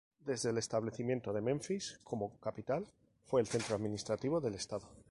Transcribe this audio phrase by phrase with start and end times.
[0.25, 2.87] Desde el establecimiento de Menfis como capital,
[3.23, 4.87] fue el centro administrativo del estado.